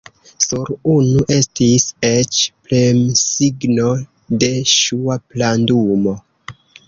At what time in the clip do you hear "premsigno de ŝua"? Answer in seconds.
2.71-5.19